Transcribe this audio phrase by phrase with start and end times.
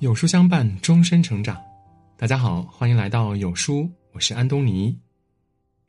[0.00, 1.60] 有书相伴，终身成长。
[2.16, 4.96] 大家好，欢迎来到有书，我是安东尼。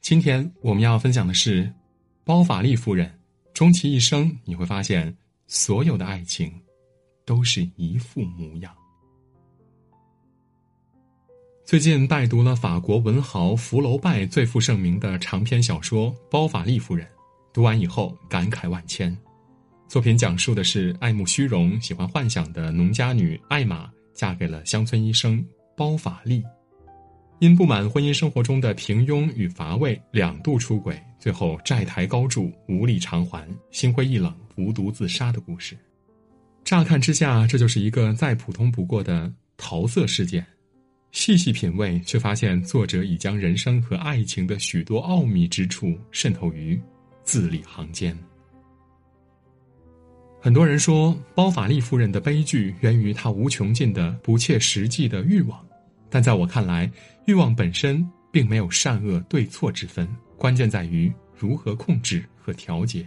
[0.01, 1.71] 今天我们要分享的是
[2.23, 3.19] 包法利夫人。
[3.53, 6.51] 终其一生，你会发现，所有的爱情
[7.23, 8.73] 都是一副模样。
[11.63, 17.05] 最近拜读了法国文豪福楼拜最负盛名的长篇小说《包法利夫人》，
[17.53, 19.15] 读完以后感慨万千。
[19.87, 23.87] 作品讲述的是爱慕虚荣、喜欢幻想的农家女艾玛
[24.19, 25.41] 嫁给了乡村医生
[25.77, 26.43] 包法利，
[27.39, 35.73] 因不满婚姻生活中的平庸与乏味，两度出轨，最后债台高筑，无力偿还，心灰意冷，服毒自杀的故事。
[36.65, 40.45] 乍看之下，这就是一个再普通不过的桃色事件。
[41.13, 46.77] 细细品味，却发现作者已将人生和爱情的许多奥秘之处渗透于
[47.23, 48.13] 字里行间。
[50.41, 55.59] 很多人说，包法利夫人的悲剧源于她无穷尽的不切实际的欲望，
[56.09, 56.89] 但在我看来，
[57.25, 63.05] 欲望本身并没有善恶对错之分，关键在于如何控制和调节。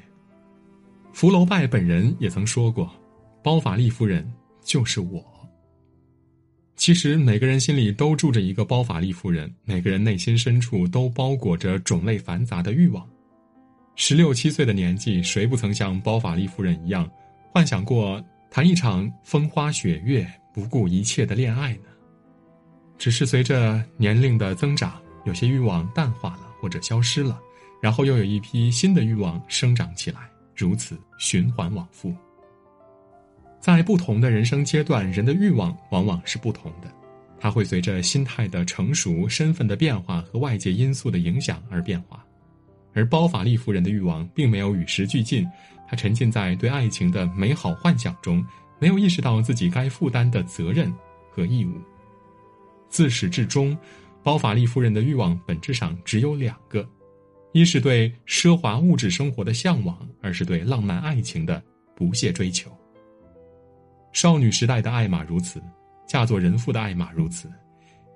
[1.12, 2.90] 福楼拜本人也曾说过
[3.42, 4.30] ：“包法利夫人
[4.62, 5.24] 就是我。”
[6.76, 13.08] 其实每个人心里都住着一个包法利夫人，每个人内心深处都包裹着种类繁杂的欲望。
[13.94, 17.08] 十六七岁的年纪，谁不曾像包法利夫人一样，
[17.54, 18.18] 幻想过
[18.50, 21.90] 谈一场风花雪月、不顾一切的恋爱呢？
[22.96, 27.38] 只是随着年龄的增长，有些欲望淡化了或者消失了，
[27.82, 30.20] 然后又有一批新的欲望生长起来，
[30.56, 32.10] 如此循环往复。
[33.60, 36.90] 在不同的人生阶段，人的欲望往往是不同的，
[37.38, 42.24] 它会随着心态的成熟、身份的变化和外界因素的影响而变化。
[42.94, 45.46] 而包法利夫人的欲望并没有与时俱进，
[45.92, 48.42] 她沉浸在对爱情的美好幻想中，
[48.78, 50.90] 没有意识到自己该负担的责任
[51.30, 51.78] 和义务。
[52.88, 53.76] 自始至终，
[54.22, 56.88] 包法利夫人的欲望本质上只有两个：
[57.52, 61.62] 一是对奢华物质生活的向往，二是对浪漫爱情的
[61.94, 62.74] 不懈追求。
[64.14, 65.62] 少女时代的艾玛如此，
[66.06, 67.50] 嫁作人妇的艾玛如此，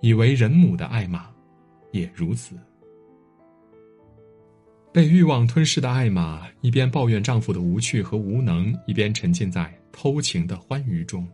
[0.01, 1.27] 以为人母的艾玛
[1.93, 2.59] 也如此。
[4.97, 11.29] 被欲望吞噬的艾玛，一边抱怨丈夫的无趣和无能，一边沉浸在偷情的欢愉中。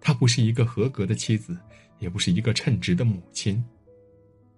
[0.00, 1.54] 她不是一个合格的妻子，
[1.98, 3.62] 也不是一个称职的母亲。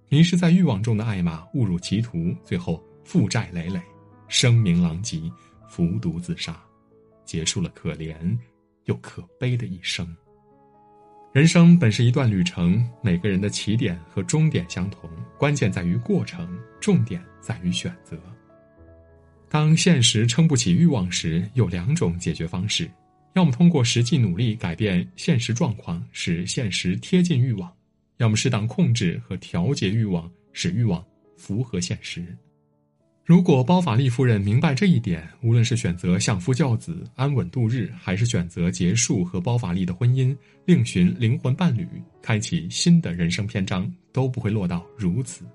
[0.08, 3.82] 迷失在欲望中的艾玛误入歧途，最后负债累累，
[4.28, 5.20] 声名狼藉，
[5.68, 6.56] 服毒自杀，
[7.24, 8.14] 结束了可怜。
[8.84, 10.06] 又可悲的一生。
[11.34, 16.48] 人生本是一段旅程，每个人的起点和终点相同，关键在于过程，
[16.80, 18.16] 重点在于选择。
[19.48, 22.88] 当现实撑不起欲望时，有两种解决方式：
[23.32, 27.68] 要么通过实际努力改变现实状况，使现实贴近欲望；
[28.18, 31.04] 要么适当控制和调节欲望，使欲望
[31.36, 32.24] 符合现实。
[33.24, 40.36] 如果包法利夫人明白这一点，无论是选择相夫教子、安稳度日，还是选择结束和包法利的婚姻，
[40.66, 41.88] 另寻灵魂伴侣，
[42.20, 45.46] 开启新的人生篇章，都不会落到如此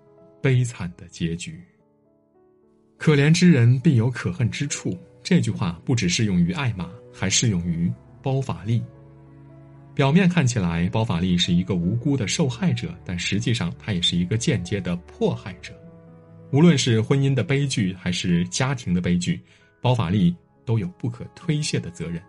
[0.41, 1.61] 悲惨的结局。
[2.97, 7.91] 可怜之人必有可恨之处，这句话不只适用于艾玛，还适用于
[8.23, 8.81] 包法利。
[9.93, 15.71] 表面看起来，包法利是一个无辜的受害者，但实际上他也是一个间接的迫害者。
[16.51, 19.39] 无论是婚姻的悲剧还是家庭的悲剧，
[19.81, 22.21] 包法利都有不可推卸的责任。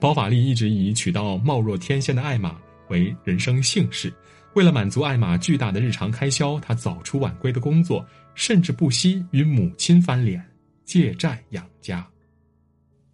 [0.00, 2.56] 包法利一直以娶到貌若天仙的艾玛
[2.88, 4.12] 为人生幸事，
[4.54, 10.42] 为了满足艾玛巨大的日常开销，他早出晚归的工作，甚至不惜与母亲翻脸，
[10.84, 12.06] 借债养家。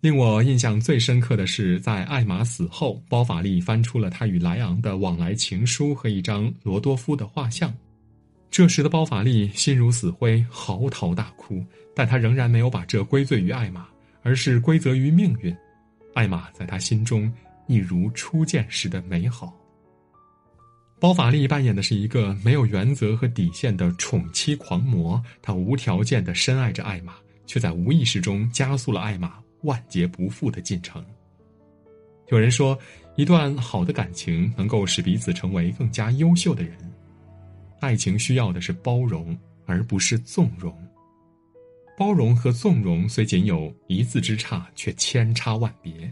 [0.00, 7.74] 令我印象最深刻的是，在艾玛死后，包法利翻出了他与莱昂的往来情书和一张罗多夫的画像。
[8.54, 11.60] 这时的包法利心如死灰，嚎啕大哭，
[11.92, 13.88] 但他仍然没有把这归罪于艾玛，
[14.22, 15.52] 而是归责于命运。
[16.14, 17.28] 艾玛在他心中
[17.66, 19.52] 一如初见时的美好。
[21.00, 27.14] 包法利扮演的是一个没有原则和底线的宠妻狂魔，他无条件的深爱着艾玛，
[27.46, 31.04] 却在无意识中加速了艾玛万劫不复的进程。
[32.28, 32.78] 有人说，
[33.16, 36.78] 一段好的感情能够使彼此成为更加优秀的人。
[37.84, 40.74] 爱情需要的是包容，而不是纵容。
[41.98, 46.10] 包容和纵容虽仅有一字之差，却千差万别。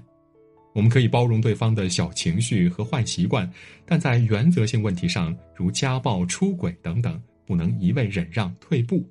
[0.74, 3.50] 我们可以包容对方的小情绪和坏习惯，
[3.86, 9.02] 但在原则性问题上，如家暴、出轨等等，不能一味忍让退步。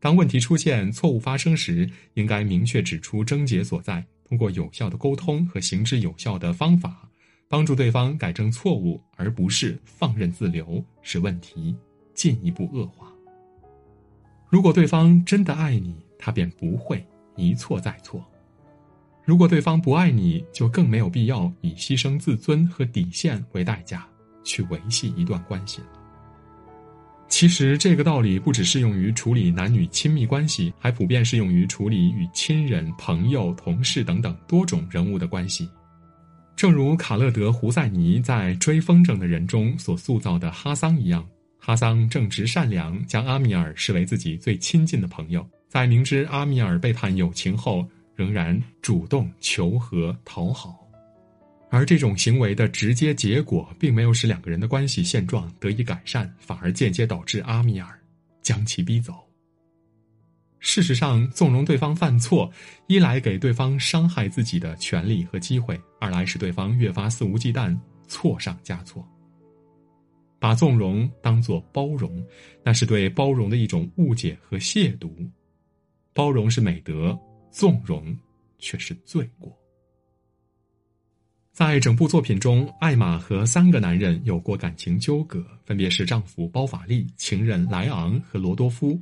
[0.00, 7.08] 当问题出现、错误发生时，应该明确指出症结所在，通过有效的沟通和行之有效的方法，
[7.48, 11.74] 帮助对方改正错误，而不是放任自流，使问题
[12.14, 13.12] 进一步恶化。
[14.48, 17.04] 如果对方真的爱你，他便不会
[17.36, 18.24] 一错再错。
[19.24, 24.06] 如果对方不爱你，就更没有必要以牺牲自尊和底线为代价
[24.42, 25.86] 去维系一段关系了。
[27.26, 35.68] 其实，这个道理不只适用于处理男女亲密关系，还普遍适用于处理与亲人、朋友、同事等等多种人物的关系。
[36.56, 41.26] 正如卡勒德·胡塞尼在《追风筝的人》中所塑造的哈桑一样，
[41.58, 47.86] 哈桑正直善良，将阿米尔视为自己最亲近的朋友，在明知阿米尔背叛友情后。
[48.16, 50.78] 仍然主动求和讨好，
[51.68, 57.88] 而这种行为的直接结果，并没有使两个人的关系现状得以改善，反而间接导致阿米尔
[58.40, 59.23] 将其逼走。
[60.66, 62.50] 事实上，纵容对方犯错，
[62.86, 67.78] 一来给对方伤害自己的权利和机会，二来使对方越发肆无忌惮，
[68.08, 69.06] 错上加错。
[70.38, 72.24] 把纵容当作包容，
[72.64, 75.10] 那是对包容的一种误解和亵渎。
[76.14, 77.16] 包容是美德。
[77.50, 78.18] 纵容
[78.58, 79.56] 却是罪过。
[81.52, 89.00] 在整部作品中，艾玛和三个男人有过感情纠葛，分别是丈夫包法利、情人莱昂和罗多夫。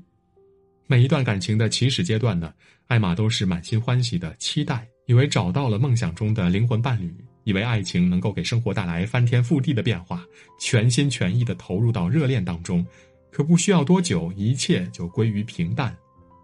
[0.87, 2.53] 每一段感情的起始阶段呢，
[2.87, 7.15] 艾玛都是满心欢喜的期待，以为找到了梦想中的灵魂伴侣，
[7.45, 10.25] 以为爱情能够给生活带来翻天覆地的变化，
[10.61, 12.85] 全心全意的投入到热恋当中。
[13.31, 15.97] 可不需要多久，一切就归于平淡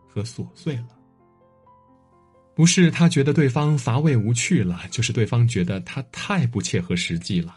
[0.09, 0.87] 和琐碎了。
[2.55, 7.55] 不是他觉得对方乏味无趣了，就是对方觉得他太不切合实际了。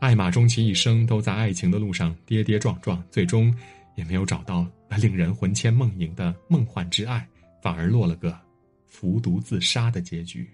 [0.00, 3.54] 艾玛终其一生都在爱情的路上跌跌撞撞，最终
[3.96, 7.26] 也没有找到那令人魂牵梦萦的梦幻之爱，
[7.60, 8.38] 反而落了个
[8.86, 10.48] 服毒自杀的结局。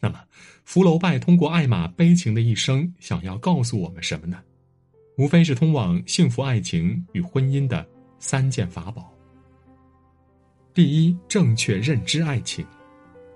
[0.00, 0.20] 那么，
[0.64, 4.42] 福楼拜通过艾玛悲情的一生，想要告诉我们什么呢？
[5.16, 7.86] 无非是通往幸福爱情与婚姻的
[8.18, 9.10] 三件法宝。
[10.74, 12.66] 第一，正确认知爱情。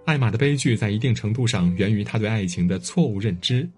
[0.05, 3.69] 艾玛的悲剧在一定程度上源于她对爱情的错误认知。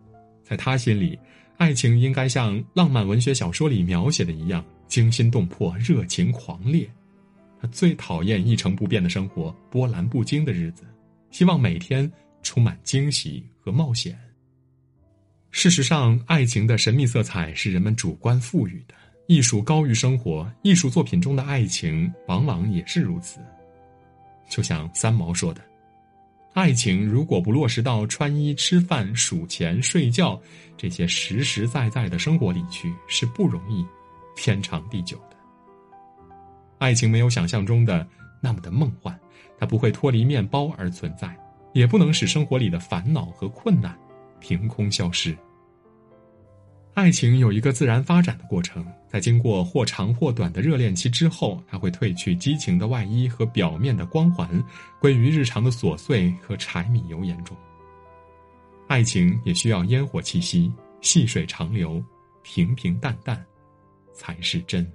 [0.42, 1.18] 在她心里，
[1.58, 6.86] 爱情应该像浪漫文学小说里描写的一样，惊心动魄、热情狂烈。
[7.58, 10.82] 他最讨厌一成不变的生活、波澜不惊的日子，
[11.30, 12.10] 希望每天
[12.42, 14.18] 充满惊喜和冒险。
[15.50, 18.94] 事实上，爱情的神秘色彩是人们主观赋予的。
[19.26, 23.38] 艺术高于生活，艺术作品中的爱情往往也是如此。
[24.48, 25.62] 就像三毛说的
[26.52, 30.40] ：“爱情如果不落实到穿衣、吃饭、数钱、睡觉
[30.76, 33.86] 这些实实在在的生活里去，是不容易
[34.42, 35.36] 天长地久的。
[36.78, 38.06] 爱情没有想象中的
[38.40, 39.14] 那么的梦幻，
[39.58, 41.36] 它不会脱离面包而存在，
[41.74, 43.94] 也不能使生活里的烦恼和困难
[44.40, 45.36] 凭空消失。”
[46.94, 54.48] 爱情有一个自然发展的过程，在经过或长或短的热恋期之后，它会褪去激情的外衣和表面的光环，
[54.98, 57.54] 归于日常的琐碎和柴米油盐中。
[58.88, 60.72] 爱情也需要烟火气息，
[61.02, 62.02] 细水长流，
[62.42, 63.44] 平平淡淡，
[64.20, 64.86] 才是真。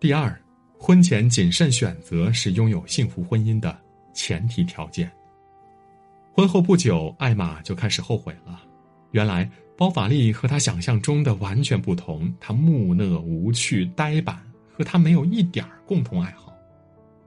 [0.00, 0.34] 第二，
[0.78, 3.78] 婚前谨慎选择是拥有幸福婚姻的
[4.14, 5.12] 前提条件。
[6.32, 8.62] 婚后不久，艾玛就开始后悔了。
[9.10, 16.56] 原来包法利和他想象中的完全不同，他木讷无趣、呆板，和他没有一点儿共同爱好。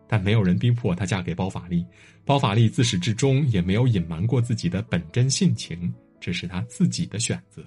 [0.08, 1.86] 但没有人逼迫他嫁给包法利，
[2.25, 7.64] 包法利自始至终也没有隐瞒过自己的本真性情，这是他自己的选择。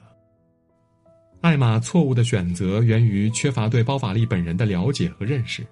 [1.40, 5.64] 艾玛错误的选择源于缺乏对包法利本人的了解和认识。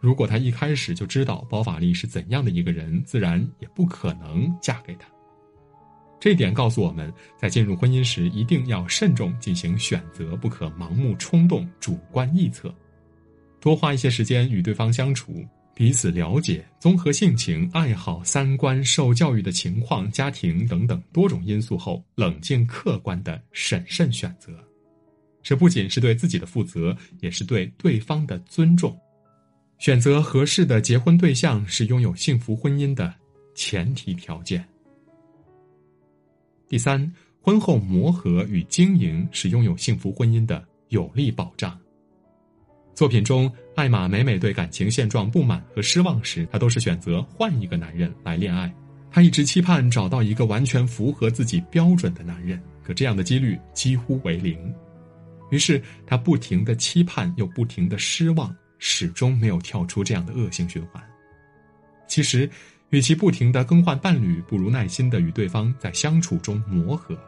[0.00, 5.08] 如果他一开始就知道包法利是怎样的一个人，自然也不可能嫁给他。
[6.20, 12.74] 这点告诉我们在进入婚姻时一定要慎重进行选择，不可盲目冲动、主观臆测，
[13.60, 24.52] 多花一些时间与对方相处，彼此了解，综合性情、爱好、三观、受教育的情况、家庭等等多种因素后，冷静客观的审慎选择。
[25.48, 28.94] 这不仅是对自己的负责，也是对对方的尊重。
[29.78, 33.14] 选择合适的结婚对象是拥有幸福婚姻的
[33.54, 34.62] 前提条件。
[36.68, 41.80] 第三，婚后磨合与经营是拥有幸福婚姻的有力保障。
[42.94, 48.70] 作品中，艾玛每每对感情现状不满和失望时，她都是选择换一个男人来恋爱。
[49.10, 54.58] 她一直期盼找到一个完全符合自己标准的男人，可这样的几率几乎为零。
[55.50, 61.02] 于是，他不停的期盼，又不停的失望，始终没有跳出这样的恶性循环。
[62.06, 62.48] 其实，
[62.90, 67.18] 与其不停的更换伴侣，不如耐心的与对方在相处中磨合。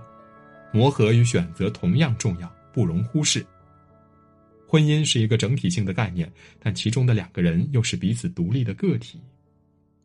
[0.73, 3.45] 磨合与选择同样重要，不容忽视。
[4.67, 9.21] 婚姻是一个整体性的概念，但其中的两个人又是彼此独立的个体。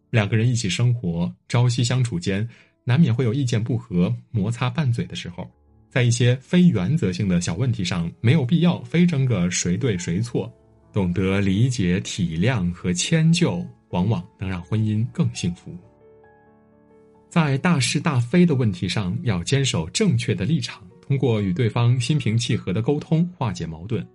[0.10, 2.48] 两个人一起生活，朝夕相处间，
[2.84, 5.50] 难免会有意见不合、摩擦拌嘴的时候。
[5.96, 10.54] 在一些非原则性的小问题上，没有必要非争个谁对谁错。
[10.92, 15.74] 懂得理解、体谅和迁就，往往能让婚姻更幸福。
[17.30, 24.06] 在大是大非的问题上，要坚守正确的立场，通过与对方心平气和的沟通化解矛盾。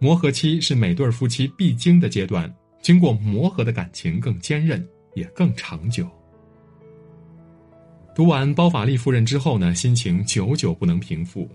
[0.00, 6.10] 磨合期是每对夫妻必经的阶段，经过磨合的感情更坚韧，也更长久。
[8.12, 11.48] 读完《包法利夫人》之后呢，心情久久不能平复。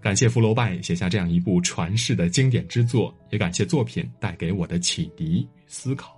[0.00, 6.16] 感谢福楼拜写下这样一部传世的经典之作，也感谢作品带给我的启迪与思考。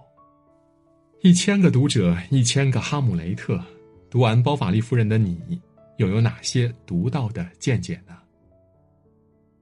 [1.21, 3.63] 一千个读者，一千个哈姆雷特，
[4.09, 5.61] 读完《包法利夫人》的你，
[5.99, 8.17] 又有哪些独到的见解呢？